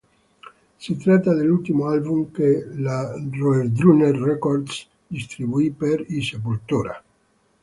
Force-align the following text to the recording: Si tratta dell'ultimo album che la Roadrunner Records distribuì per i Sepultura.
Si 0.79 0.97
tratta 0.97 1.35
dell'ultimo 1.35 1.85
album 1.89 2.31
che 2.31 2.65
la 2.77 3.13
Roadrunner 3.33 4.15
Records 4.15 4.89
distribuì 5.07 5.69
per 5.69 6.03
i 6.07 6.23
Sepultura. 6.23 7.03